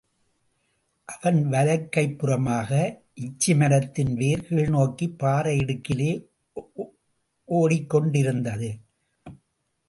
[1.05, 2.71] அவன் வலக் கைப்புறமாக
[3.21, 6.11] இச்சி மரத்தின் வேர் கீழ்நோக்கிப் பாறை இடுக்கிலே
[7.49, 8.71] ஓடிக்கொண்டிருந்தது.